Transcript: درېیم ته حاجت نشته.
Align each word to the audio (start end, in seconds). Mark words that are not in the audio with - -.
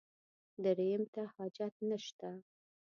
درېیم 0.63 1.03
ته 1.13 1.21
حاجت 1.35 1.75
نشته. 1.89 2.29